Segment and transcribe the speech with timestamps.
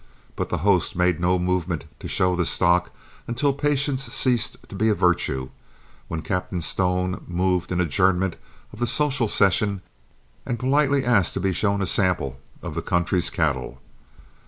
[0.35, 2.89] But the host made no movement to show the stock
[3.27, 5.49] until patience ceased to be a virtue,
[6.07, 8.35] when Captain Stone moved an adjournment
[8.73, 9.83] of the social session
[10.43, 13.79] and politely asked to be shown a sample of the country's cattle.